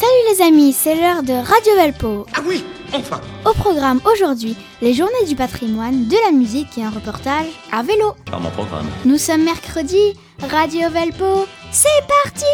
[0.00, 2.24] Salut les amis, c'est l'heure de Radio Velpo.
[2.32, 2.64] Ah oui,
[2.94, 7.82] enfin Au programme aujourd'hui, les journées du patrimoine, de la musique et un reportage à
[7.82, 8.14] vélo.
[8.30, 8.86] Charmant programme.
[9.04, 11.88] Nous sommes mercredi, Radio Velpo, c'est
[12.22, 12.44] parti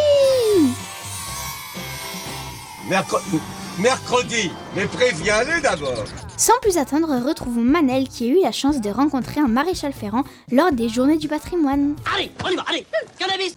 [2.89, 3.39] Mercredi,
[3.77, 6.03] mercredi mais préviens-les d'abord
[6.37, 10.23] Sans plus attendre, retrouvons Manel qui a eu la chance de rencontrer un maréchal Ferrand
[10.51, 11.95] lors des journées du patrimoine.
[12.15, 12.87] Allez, on y va, allez,
[13.19, 13.55] cannabis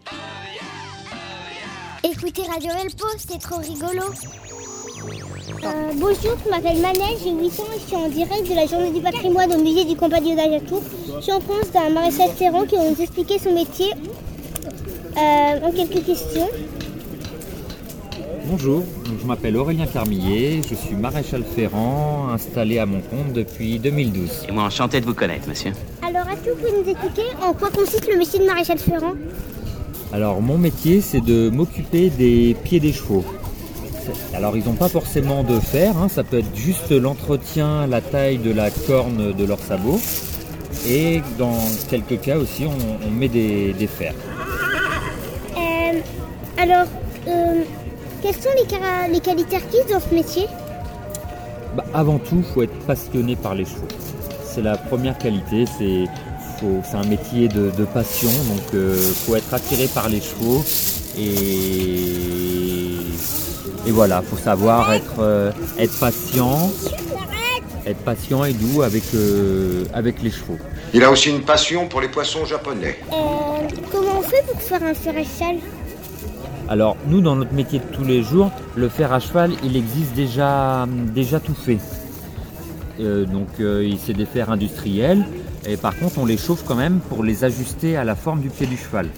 [2.10, 4.02] Écoutez Radio Elpo, c'est trop rigolo.
[5.62, 8.66] Euh, bonjour, je m'appelle Manel, j'ai 8 ans et je suis en direct de la
[8.66, 10.82] journée du patrimoine au musée du compagnonnage à Tours.
[11.16, 13.92] Je suis en France d'un maréchal Ferrand qui va nous expliquer son métier
[15.18, 16.48] euh, en quelques questions.
[18.46, 18.84] Bonjour,
[19.20, 24.46] je m'appelle Aurélien Carmillet, je suis maréchal ferrant installé à mon compte depuis 2012.
[24.48, 25.72] Et moi, enchanté de vous connaître, monsieur.
[26.00, 29.12] Alors, est-ce que vous pouvez nous expliquer en quoi consiste le métier de maréchal Ferrand?
[30.12, 33.24] Alors mon métier c'est de m'occuper des pieds des chevaux.
[34.34, 38.38] Alors ils n'ont pas forcément de fer, hein, ça peut être juste l'entretien, la taille
[38.38, 40.00] de la corne de leur sabot.
[40.86, 41.58] Et dans
[41.90, 44.14] quelques cas aussi on, on met des, des fers.
[45.56, 46.00] Euh,
[46.56, 46.86] Alors,
[47.28, 47.62] euh,
[48.22, 50.46] quelles sont les qualités requises dans ce métier?
[51.76, 53.86] Bah, avant tout, il faut être passionné par les chevaux.
[54.42, 56.04] C'est la première qualité, c'est
[56.60, 60.64] faut- c'est un métier de, de passion, donc il faut être attiré par les chevaux
[61.18, 62.08] et,
[63.86, 66.70] et voilà, faut savoir être, euh, être patient,
[67.86, 70.58] être patient et doux avec, euh, avec les chevaux.
[70.94, 72.98] Il a aussi une passion pour les poissons japonais.
[73.12, 73.14] Euh,
[73.92, 75.56] Comment on fait pour faire un maréchal
[76.68, 80.12] Alors nous, dans notre métier de tous les jours, le fer à cheval, il existe
[80.14, 81.78] déjà, déjà tout fait.
[83.00, 85.24] Euh, donc euh, il- c'est des fers industriels
[85.66, 88.50] et par contre on les chauffe quand même pour les ajuster à la forme du
[88.50, 89.08] pied du cheval.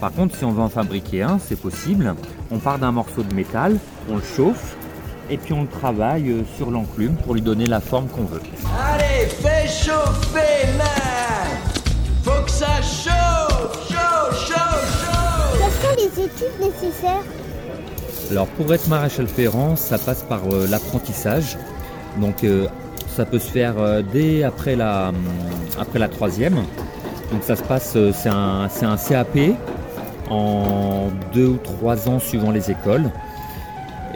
[0.00, 2.14] Par contre si on veut en fabriquer un, c'est possible.
[2.50, 3.78] On part d'un morceau de métal,
[4.10, 4.76] on le chauffe
[5.30, 8.42] et puis on le travaille euh, sur l'enclume pour lui donner la forme qu'on veut.
[8.78, 10.86] Allez, fais chauffer, man
[12.22, 17.24] Faut que ça chauffe Chauffe, chauffe, chauffe Quelles sont les études nécessaires
[18.30, 21.56] Alors pour être maréchal ferrant, ça passe par euh, l'apprentissage.
[22.20, 22.66] Donc euh,
[23.12, 25.16] ça peut se faire euh, dès après la, hum,
[25.78, 26.56] après la troisième.
[27.30, 29.38] Donc ça se passe, euh, c'est un, un CAP
[30.30, 33.10] en deux ou trois ans suivant les écoles.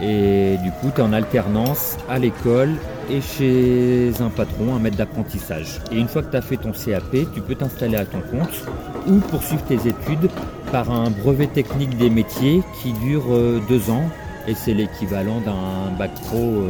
[0.03, 2.75] Et du coup, tu es en alternance à l'école
[3.11, 5.81] et chez un patron, un maître d'apprentissage.
[5.91, 8.65] Et une fois que tu as fait ton CAP, tu peux t'installer à ton compte
[9.07, 10.29] ou poursuivre tes études
[10.73, 14.05] par un brevet technique des métiers qui dure euh, deux ans
[14.49, 16.63] et c'est l'équivalent d'un bac pro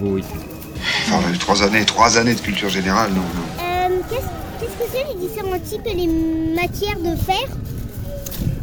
[0.00, 0.18] niveau.
[1.08, 3.46] Enfin, euh, trois années, trois années de culture générale, non, non.
[3.60, 4.26] Euh, Qu'est-ce
[4.60, 6.06] qu'est-ce que c'est les différents types et les
[6.54, 7.48] matières de fer?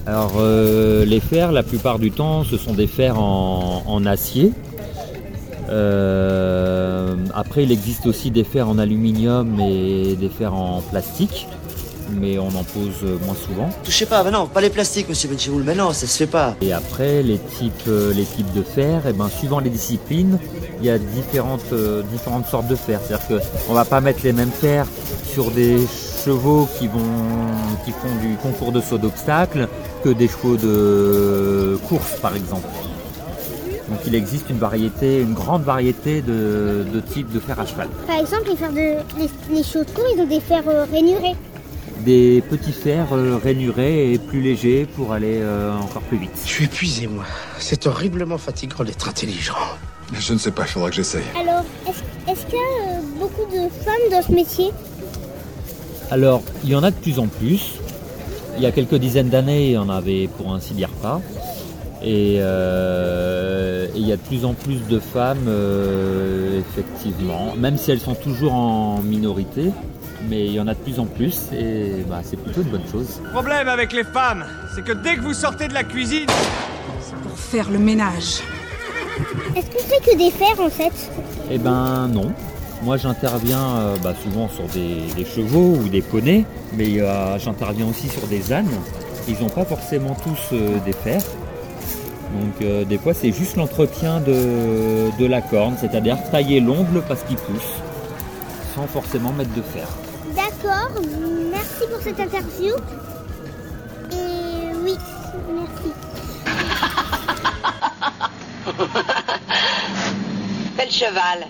[0.05, 4.51] Alors euh, les fers, la plupart du temps, ce sont des fers en, en acier.
[5.69, 11.47] Euh, après, il existe aussi des fers en aluminium et des fers en plastique,
[12.11, 13.69] mais on en pose moins souvent.
[13.83, 16.55] Touchez pas, bah non, pas les plastiques, monsieur Benchivoul, mais non, ça se fait pas.
[16.61, 20.39] Et après, les types, euh, les types de fer, eh ben, suivant les disciplines,
[20.79, 22.99] il y a différentes, euh, différentes sortes de fer.
[23.05, 24.85] C'est-à-dire qu'on va pas mettre les mêmes fers
[25.31, 25.77] sur des
[26.23, 26.99] chevaux qui, vont,
[27.85, 29.67] qui font du concours de saut d'obstacles
[30.03, 32.67] que des chevaux de course, par exemple.
[33.89, 37.89] Donc il existe une variété, une grande variété de, de types de fer à cheval.
[38.07, 38.75] Par exemple, les fers de
[39.19, 41.35] les, les chevaux de course, ils ont des fers euh, rainurés.
[42.05, 46.31] Des petits fers euh, rainurés et plus légers pour aller euh, encore plus vite.
[46.43, 47.23] Je suis épuisé, moi.
[47.59, 49.55] C'est horriblement fatigant d'être intelligent.
[50.13, 51.23] Je ne sais pas, il faudra que j'essaye.
[51.39, 54.71] Alors, est-ce qu'il y a euh, beaucoup de femmes dans ce métier?
[56.11, 57.75] Alors, il y en a de plus en plus.
[58.57, 61.21] Il y a quelques dizaines d'années, il y en avait pour ainsi dire pas.
[62.03, 67.77] Et, euh, et il y a de plus en plus de femmes, euh, effectivement, même
[67.77, 69.71] si elles sont toujours en minorité,
[70.29, 72.87] mais il y en a de plus en plus et bah, c'est plutôt une bonne
[72.91, 73.21] chose.
[73.23, 76.27] Le problème avec les femmes, c'est que dès que vous sortez de la cuisine,
[77.23, 78.41] pour faire le ménage.
[79.55, 81.11] Est-ce que c'est que des fers en fait?
[81.51, 82.31] Eh ben non.
[82.81, 87.87] Moi j'interviens euh, bah, souvent sur des, des chevaux ou des poneys, mais euh, j'interviens
[87.87, 88.71] aussi sur des ânes.
[89.27, 91.21] Ils n'ont pas forcément tous euh, des fers.
[91.21, 97.21] Donc euh, des fois c'est juste l'entretien de, de la corne, c'est-à-dire tailler l'ongle parce
[97.23, 97.73] qu'il pousse,
[98.75, 99.87] sans forcément mettre de fer.
[101.73, 102.75] Merci pour cette interview.
[104.11, 104.95] Et oui,
[105.55, 105.91] merci.
[110.77, 111.47] Fais le cheval.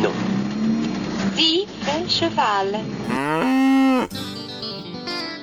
[0.00, 0.12] Non.
[1.36, 2.80] Si, fais le cheval.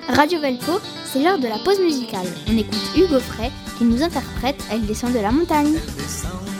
[0.07, 2.25] Radio Velpo, c'est l'heure de la pause musicale.
[2.49, 5.75] On écoute Hugo Frey qui nous interprète Elle descend de la montagne.
[5.75, 6.52] Elle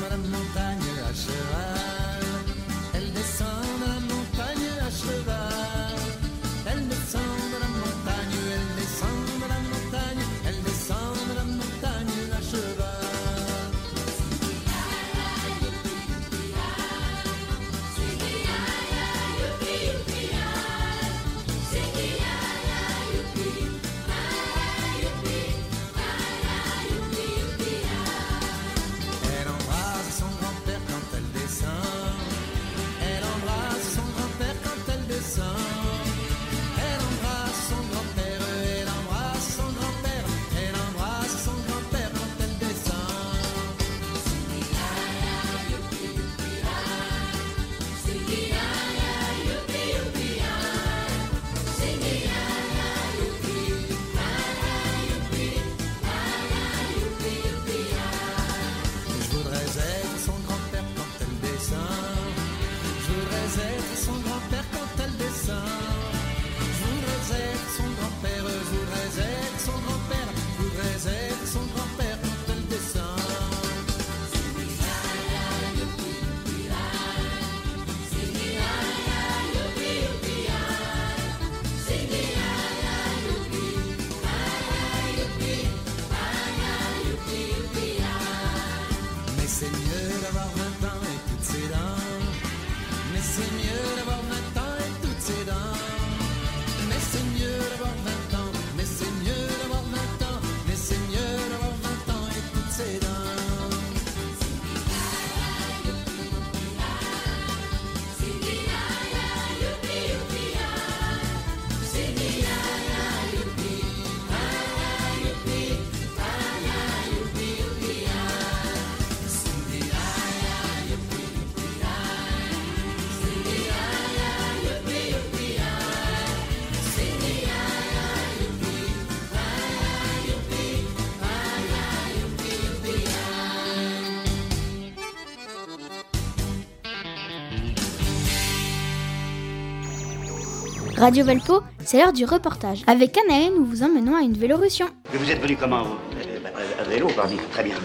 [141.03, 142.81] Radio Valpo, c'est l'heure du reportage.
[142.87, 144.85] Avec Anaël, nous vous emmenons à une Vélorussion.
[145.11, 147.35] Mais vous êtes venu comment vous Euh, bah, À vélo, pardi.
[147.51, 147.75] Très bien.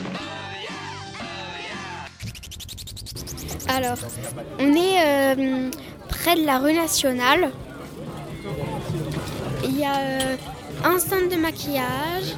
[3.66, 3.96] Alors,
[4.60, 5.68] on est euh,
[6.08, 7.50] près de la rue nationale.
[9.64, 10.36] Il y a euh,
[10.84, 12.36] un stand de maquillage,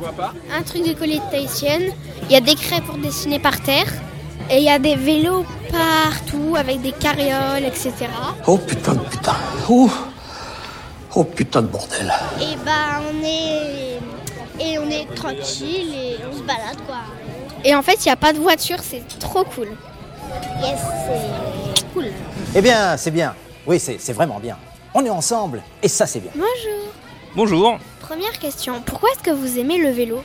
[0.51, 1.93] un truc de collier de tahitienne,
[2.23, 3.93] il y a des craies pour dessiner par terre,
[4.51, 7.93] et il y a des vélos partout avec des carrioles, etc.
[8.47, 9.37] Oh putain de putain.
[9.69, 9.91] Oh,
[11.15, 12.13] oh putain de bordel.
[12.41, 13.99] Et bah on est
[14.61, 16.99] et on est tranquille et on se balade quoi.
[17.65, 19.69] Et en fait, il n'y a pas de voiture, c'est trop cool.
[20.63, 20.81] Yes,
[21.75, 22.07] c'est cool.
[22.55, 23.35] Eh bien, c'est bien.
[23.67, 24.57] Oui, c'est c'est vraiment bien.
[24.95, 26.33] On est ensemble et ça, c'est bien.
[26.35, 26.93] Bonjour.
[27.37, 27.79] Bonjour.
[28.01, 30.23] Première question, pourquoi est-ce que vous aimez le vélo?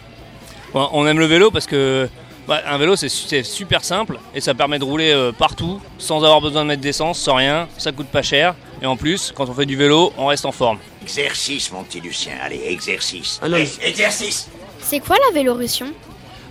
[0.74, 2.10] Bon, on aime le vélo parce que
[2.48, 5.82] bah, un vélo c'est su- c'est super simple et ça permet de rouler euh, partout
[5.98, 9.32] sans avoir besoin de mettre d'essence, sans rien, ça coûte pas cher et en plus
[9.36, 10.78] quand on fait du vélo on reste en forme.
[11.02, 12.34] Exercice, mon petit Lucien.
[12.44, 13.40] Allez, exercice.
[13.44, 14.48] Ah non, Eh, exercice
[14.82, 15.88] C'est quoi la Vélorussion?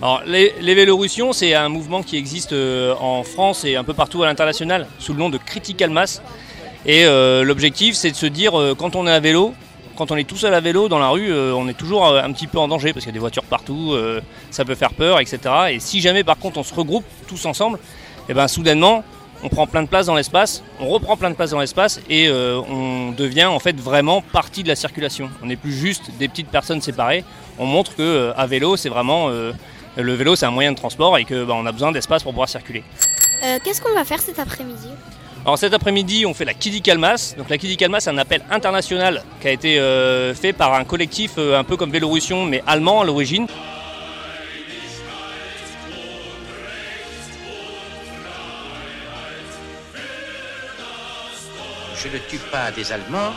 [0.02, 3.94] Alors les, les Vélorussions c'est un mouvement qui existe euh, en France et un peu
[3.94, 6.20] partout à l'international sous le nom de Critical Mass
[6.86, 9.54] et euh, l'objectif c'est de se dire euh, quand on est à vélo
[9.96, 12.22] quand on est tout seul à vélo dans la rue, euh, on est toujours euh,
[12.22, 14.20] un petit peu en danger parce qu'il y a des voitures partout, euh,
[14.50, 15.38] ça peut faire peur, etc.
[15.70, 17.78] Et si jamais par contre on se regroupe tous ensemble,
[18.28, 19.04] et ben soudainement
[19.42, 22.30] on prend plein de place dans l'espace, on reprend plein de place dans l'espace et
[22.30, 25.28] on devient en fait vraiment partie de la circulation.
[25.42, 27.24] On n'est plus juste des petites personnes séparées.
[27.58, 31.26] On montre que à vélo c'est vraiment le vélo c'est un moyen de transport et
[31.26, 32.84] que bah, on a besoin d'espace pour pouvoir circuler.
[33.64, 34.88] Qu'est-ce qu'on va faire cet après-midi?
[35.44, 37.34] Alors cet après-midi, on fait la Kidi Kalmas.
[37.36, 40.84] Donc la Kidi Kalmas, c'est un appel international qui a été euh, fait par un
[40.84, 43.46] collectif euh, un peu comme Vélorussion, mais allemand à l'origine.
[51.94, 53.32] Je ne tue pas des Allemands,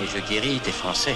[0.00, 1.14] mais je guéris des Français.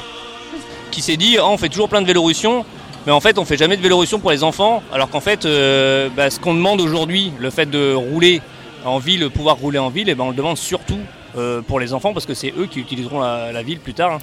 [0.91, 2.67] qui s'est dit Ah, on fait toujours plein de Vélorussion,
[3.07, 6.11] mais en fait on fait jamais de Vélorussion pour les enfants, alors qu'en fait euh,
[6.15, 8.43] bah, ce qu'on demande aujourd'hui, le fait de rouler
[8.85, 10.99] en ville, pouvoir rouler en ville, et ben on le demande surtout
[11.37, 14.13] euh, pour les enfants parce que c'est eux qui utiliseront la, ville plus tard.
[14.15, 14.19] hein.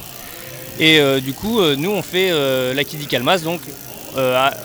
[0.80, 2.32] Et euh, du coup, euh, nous on fait
[2.74, 3.08] la Kidi
[3.44, 3.62] donc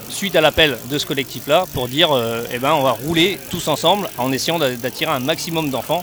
[0.09, 2.09] suite à l'appel de ce collectif-là pour dire
[2.53, 6.03] eh ben on va rouler tous ensemble en essayant d'a- d'attirer un maximum d'enfants.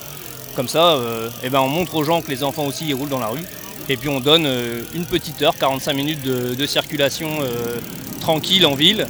[0.55, 0.97] Comme ça,
[1.43, 3.43] eh ben on montre aux gens que les enfants aussi ils roulent dans la rue.
[3.89, 4.47] Et puis on donne
[4.93, 7.29] une petite heure, 45 minutes de, de circulation
[8.19, 9.07] tranquille en ville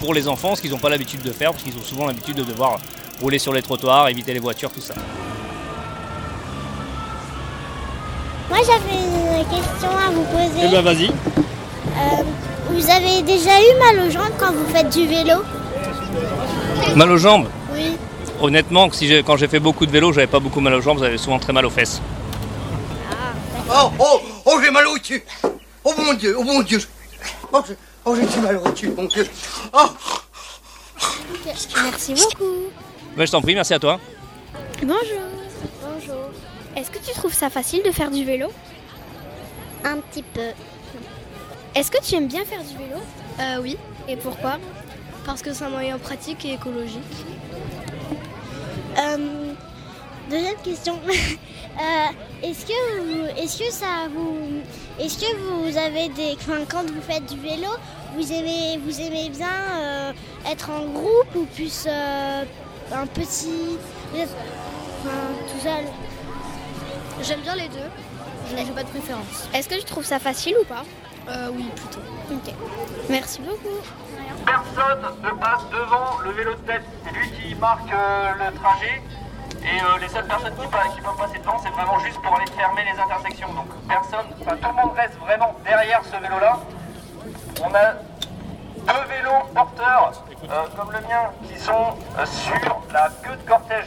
[0.00, 2.36] pour les enfants, ce qu'ils n'ont pas l'habitude de faire, parce qu'ils ont souvent l'habitude
[2.36, 2.78] de devoir
[3.22, 4.94] rouler sur les trottoirs, éviter les voitures, tout ça.
[8.50, 10.66] Moi j'avais une question à vous poser.
[10.66, 11.06] Eh ben vas-y.
[11.06, 12.22] Euh,
[12.70, 15.42] vous avez déjà eu mal aux jambes quand vous faites du vélo?
[16.96, 17.48] Mal aux jambes?
[17.72, 17.96] Oui.
[18.40, 20.98] Honnêtement, si j'ai- quand j'ai fait beaucoup de vélo, j'avais pas beaucoup mal aux jambes,
[20.98, 22.02] j'avais souvent très mal aux fesses.
[23.70, 25.22] Oh, oh, oh, j'ai mal au cul.
[25.84, 26.80] Oh mon Dieu, oh mon Dieu.
[27.52, 29.26] Oh, j'ai oh, mal au cul, mon Dieu.
[29.72, 29.88] Oh,
[31.84, 32.70] Merci beaucoup.
[33.16, 34.00] Ben, je t'en prie, merci à toi.
[34.80, 34.98] Bonjour.
[35.82, 36.30] Bonjour.
[36.76, 38.48] Est-ce que tu trouves ça facile de faire du vélo?
[39.84, 40.40] Un petit peu.
[41.74, 43.00] Est-ce que tu aimes bien faire du vélo?
[43.40, 43.76] Euh, oui,
[44.08, 44.58] Et pourquoi?
[45.26, 47.02] Parce que c'est un moyen pratique et écologique.
[48.98, 49.52] Euh,
[50.30, 50.98] deuxième question.
[51.72, 54.36] Euh, est-ce que vous, est-ce que ça vous,
[55.00, 57.68] est-ce que vous avez des, enfin, quand vous faites du vélo,
[58.14, 59.48] vous aimez, vous aimez bien
[59.80, 60.12] euh,
[60.50, 62.44] être en groupe ou plus euh,
[62.94, 63.78] un petit,
[64.14, 65.10] enfin,
[65.48, 65.84] tout seul
[67.22, 67.90] J'aime bien les deux,
[68.50, 69.48] je n'ai pas de préférence.
[69.54, 70.82] Est-ce que tu trouves ça facile ou pas?
[71.28, 72.00] Euh, oui, plutôt.
[72.32, 72.54] Ok.
[73.08, 73.78] Merci beaucoup.
[74.44, 76.82] Personne ne passe devant le vélo de tête.
[77.04, 79.00] C'est lui qui marque euh, le trajet.
[79.62, 82.50] Et euh, les seules personnes qui, qui peuvent passer devant, c'est vraiment juste pour aller
[82.56, 83.52] fermer les intersections.
[83.52, 86.58] Donc personne, enfin tout le monde reste vraiment derrière ce vélo-là.
[87.62, 87.94] On a
[88.86, 90.12] deux vélos porteurs,
[90.50, 93.86] euh, comme le mien, qui sont euh, sur la queue de cortège.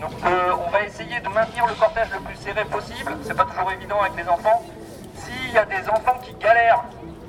[0.00, 3.16] Donc euh, on va essayer de maintenir le cortège le plus serré possible.
[3.22, 4.62] C'est pas toujours évident avec les enfants.
[5.14, 6.84] S'il y a des enfants qui galèrent,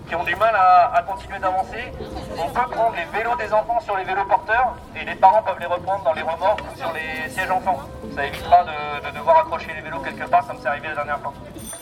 [0.08, 1.92] qui ont du mal à, continuer d'avancer,
[2.38, 5.60] on peut prendre les vélos des enfants sur les vélos porteurs et les parents peuvent
[5.60, 7.80] les reprendre dans les remorques ou sur les sièges enfants.
[8.16, 11.20] Ça évitera de, de devoir accrocher les vélos quelque part comme c'est arrivé la dernière
[11.20, 11.34] fois.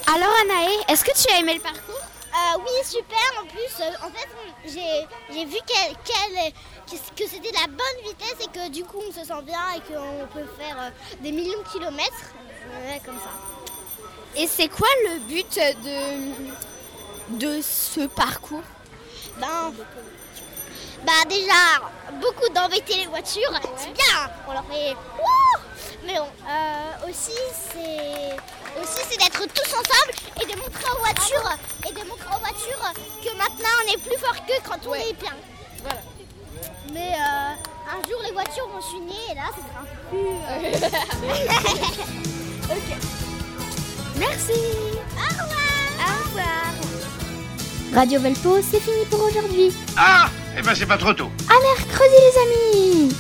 [0.08, 2.15] Alors Anaë, est-ce que tu as aimé le parcours?
[2.36, 3.18] Euh, oui, super.
[3.42, 4.28] En plus, euh, en fait,
[4.66, 6.52] j'ai vu qu'elle- qu'elle-
[6.90, 9.80] que, que c'était la bonne vitesse et que du coup, on se sent bien et
[9.82, 10.90] qu'on peut faire euh,
[11.22, 12.34] des millions de kilomètres.
[13.06, 13.30] Comme ça.
[14.36, 15.60] Et c'est quoi le but
[17.30, 18.64] de, de ce parcours?
[19.38, 19.72] Ben,
[21.06, 21.90] bah déjà,
[22.20, 24.30] beaucoup d'embêter les voitures, c'est bien.
[24.48, 25.62] On leur fait Wouh
[26.06, 26.28] Mais bon,
[27.10, 27.38] aussi
[27.72, 28.36] c'est
[28.82, 31.52] aussi c'est d'être tous ensemble et de montrer aux voitures
[31.88, 32.92] et de montrer aux voitures
[33.24, 35.36] que maintenant on est plus fort qu'eux quand on est plein.
[35.84, 36.02] Voilà.
[36.94, 37.54] Mais euh,
[37.92, 40.30] un jour les voitures vont s'unir et là ce sera plus.
[40.30, 40.36] euh,
[42.76, 42.90] ok.
[44.18, 44.54] Merci.
[45.18, 45.70] Au revoir.
[46.00, 46.66] Au revoir.
[47.94, 49.74] Radio Velpo, c'est fini pour aujourd'hui.
[49.98, 51.30] Ah Eh ben c'est pas trop tôt.
[51.50, 53.14] À mercredi les amis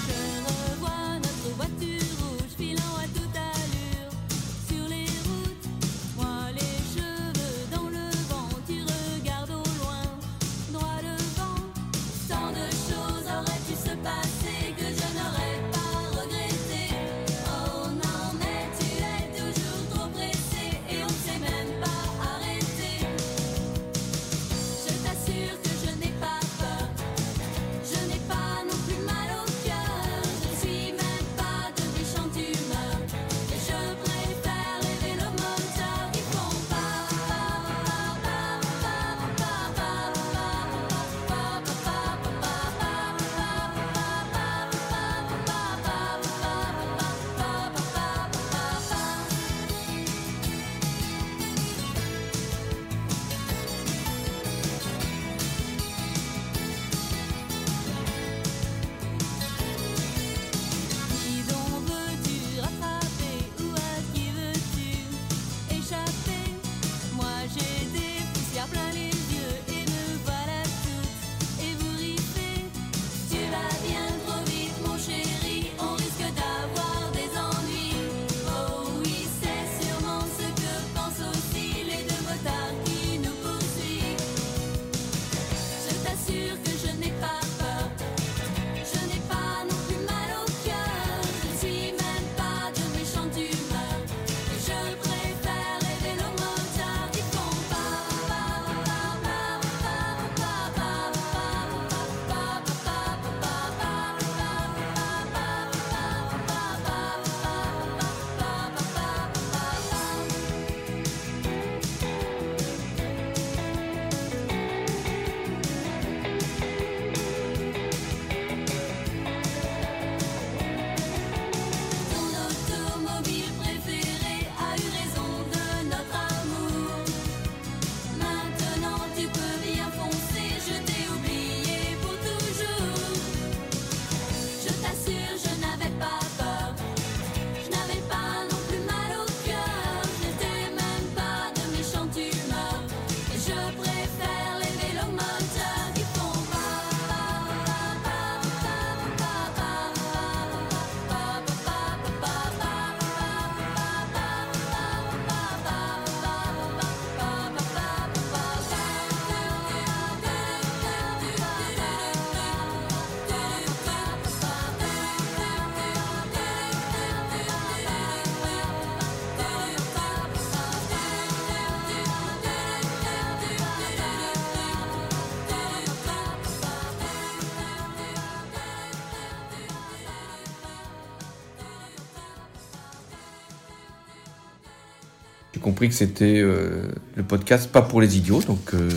[185.75, 188.89] compris que c'était euh, le podcast pas pour les idiots, donc euh,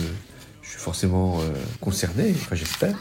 [0.61, 2.95] je suis forcément euh, concerné, enfin j'espère.